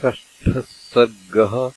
[0.00, 1.72] षष्ठः सर्गः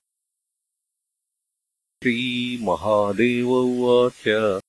[2.02, 4.60] श्रीमहादेव उवाच।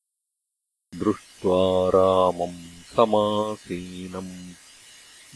[0.96, 4.54] दृष्ट्वा रामम् समासीनम्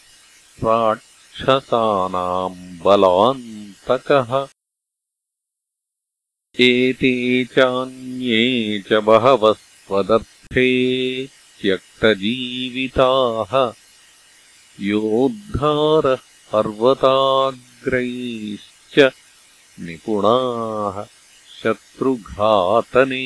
[0.63, 4.47] राक्षसानाम् बलान्तकः।
[6.59, 13.73] एते चान्ये च बहवः स्वदर्थे त्यक्तजीविताः।
[14.79, 16.19] योद्धारः
[16.51, 19.11] पर्वताग्रैश्च
[19.79, 21.05] निपुणाः
[21.63, 23.25] शत्रुघातने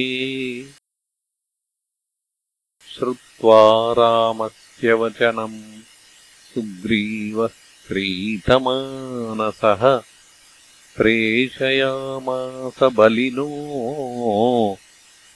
[2.93, 5.81] श्रुत्वा रामस्य वचनम्
[6.53, 7.49] सुग्रीवः
[7.87, 10.01] प्रीतमानसः
[10.97, 13.47] प्रेषयामास बलिनो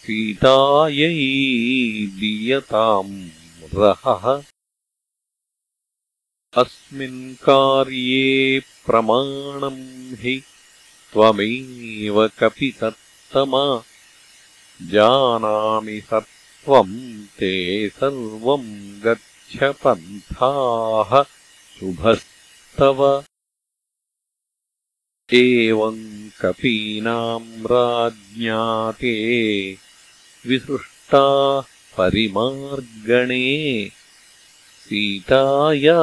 [0.04, 3.28] सीतायै दीयताम्
[3.74, 4.42] रहः।
[6.56, 10.42] अस्मिन् कार्ये प्रमाणम् हि
[11.12, 13.82] त्वमेव कपितत्तमा।
[14.82, 19.00] जानामि सत्त्वम् ते सर्वम्
[19.56, 21.24] गत् पन्थाः
[21.78, 23.24] शुभस्तव।
[25.34, 29.14] एवम् कपीनाम् राज्ञाते
[30.46, 31.60] विसृष्टाः
[31.96, 33.48] परिमार्गणे
[34.84, 36.00] सीताया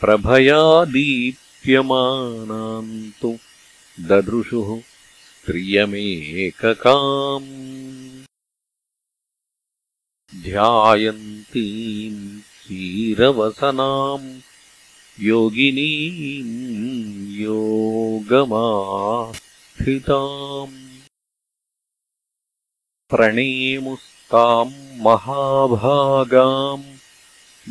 [0.00, 3.38] प्रभया दीप्यमानाम् तु
[4.00, 7.68] ददृशुः स्त्रियमेककाम्
[10.42, 14.24] ध्यायन्तीम् क्षीरवसनाम्
[15.26, 16.50] योगिनीम्
[17.40, 18.34] योगमास्थिताम्
[23.10, 24.74] प्रणेमुस्ताम्
[25.06, 26.84] महाभागाम्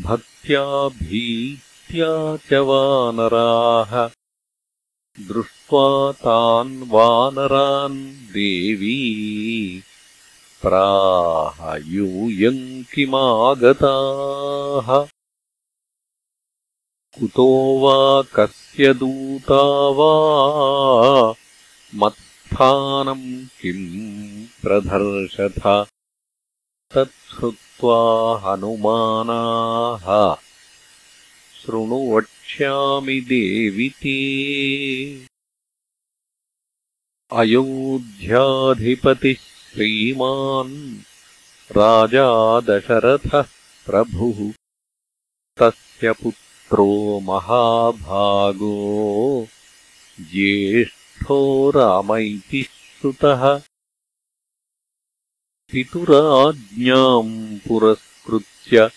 [0.08, 0.66] भक्त्या
[1.02, 2.12] भीत्या
[2.50, 3.94] च वानराः
[5.18, 5.88] दृष्ट्वा
[6.26, 8.02] तान् वानरान्
[8.34, 8.98] देवी
[10.62, 15.08] प्राह यूयम् किमागताः
[17.20, 21.36] कुतो वा कस्य दूता वा?
[21.96, 25.88] मत्स्थानम् किम् प्रधर्षथ
[26.96, 30.36] तच्छ्रुत्वा हनुमानाः।
[31.62, 35.28] शृणु वक्ष्यामि देवि ते।
[37.32, 40.98] अयोध्याधिपतिः श्रीमान्
[41.72, 43.42] राजा दशरथः
[43.86, 44.52] प्रभुः।
[45.60, 48.74] तस्य पुत्रो महाभागो
[50.20, 53.62] ज्येष्ठो राम इति श्रुतः
[55.72, 58.90] पितुराज्ञाम् पुरस्कृत्य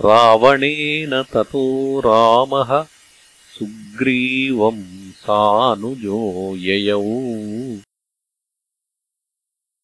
[0.00, 2.86] रावणेन ततो रामः
[3.58, 7.02] सुग्रीवम् सानुजो ययौ।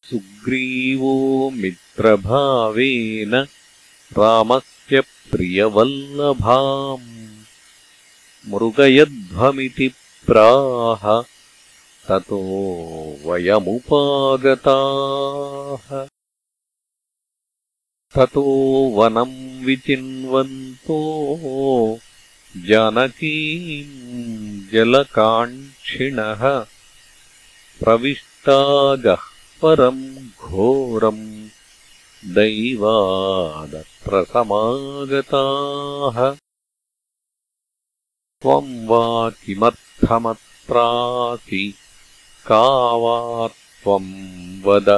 [0.09, 3.47] सुग्रीवो मित्रभावेन
[4.17, 7.27] रामस्य प्रियवल्लभाम्।
[8.47, 9.91] मृगयध्वमिति
[10.25, 11.34] प्राह
[12.09, 12.39] ततो
[13.25, 16.07] वयमुपागताः।
[18.15, 18.43] ततो
[18.95, 20.99] वनम् विचिन्वन्तो
[22.57, 26.65] जानकीम् जलकाङ्क्षिणः।
[27.83, 30.03] प्रविष्टागह्वरम्
[30.41, 31.49] घोरम्
[32.25, 36.37] दैवादत्र समागताः
[38.41, 41.73] त्वम् वा किमर्थमत्रासि
[42.47, 44.89] का वा त्वम् वद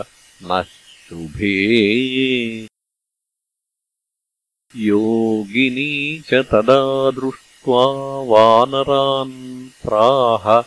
[0.44, 1.54] न शुभे।
[4.76, 7.86] योगिनी च तदा दृष्ट्वा
[8.32, 10.60] वानरान् प्राह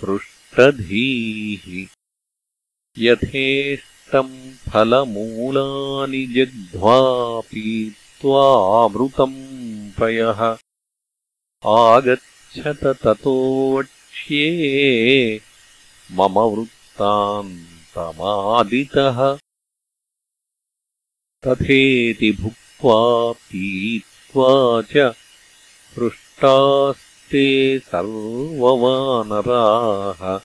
[0.00, 1.64] हृष्टधीः
[2.98, 7.00] यथेष्टम् फलमूलानि जग्ध्वा
[7.40, 9.34] पीत्वामृतम्
[9.90, 10.40] पयः
[11.66, 13.36] आगच्छत ततो
[13.78, 15.40] वक्ष्ये
[16.12, 19.38] मम वृत्तान्तमादितः।
[21.44, 25.14] तथेति भुक्त्वा पीत्वा च
[25.96, 30.40] हृष्टास्ते सर्ववानराः।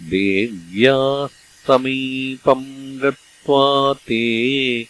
[0.00, 1.28] देव्याः
[1.66, 4.86] समीपम् गत्वा ते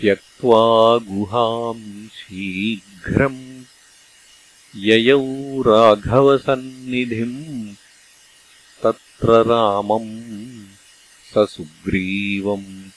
[0.00, 3.62] त्यक्त्वा गुहाम् शीघ्रम्।
[4.76, 7.74] ययौ राघवसन्निधिम्।
[8.82, 10.61] तत्र रामम्
[11.32, 12.90] स सुग्रीवम्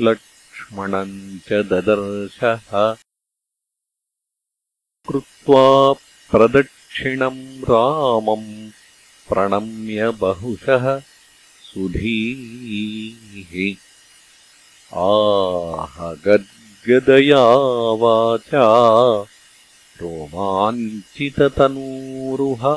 [0.00, 2.96] लक्ष्मणम् च ददर्शः।
[5.08, 5.94] कृत्वा
[6.30, 8.70] प्रदक्षिणम् रामम्
[9.28, 11.02] प्रणम्य बहुशः
[11.62, 13.76] सुधीः।
[14.98, 18.68] आह गद्गदया वाचा
[20.02, 22.76] रोमाञ्चिततनूरुहा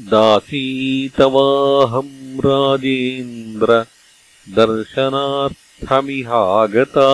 [0.00, 3.86] दासीतवाहम् राजेन्द्र
[4.48, 7.10] दर्शनार्थमिहागता।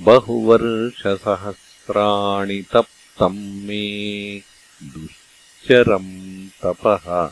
[0.00, 4.42] बहुवर्षसहस्राणि तप्त तम् मे
[4.82, 7.30] दुश्चरम् तपः।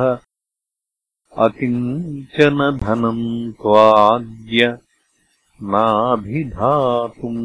[1.46, 4.78] अकिञ्चन धनम् त्वाद्य
[5.62, 7.42] नाभिधातुम्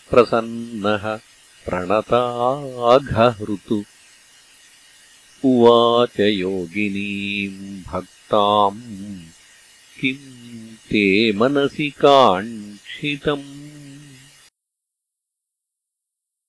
[0.10, 1.20] प्रसन्नः
[1.66, 3.84] प्रणताघहृतु।
[5.46, 9.05] उवाच योगिनीम् भक्ताम्
[10.02, 13.66] किम् ते मनसि काङ्क्षितम्।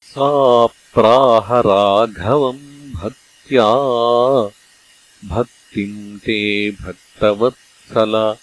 [0.02, 0.66] सा
[1.60, 3.66] राघवम् भक्त्या।
[5.28, 8.36] भक्तिम् ते भक्तवत्सल।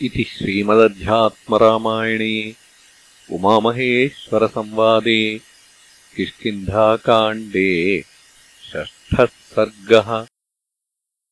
[0.02, 2.65] इति श्रीमदध्यात्मरामायणे
[3.34, 5.22] उमामहेश्वरसंवादे
[6.16, 7.72] किष्किन्धाकाण्डे
[8.72, 10.12] षष्ठः सर्गः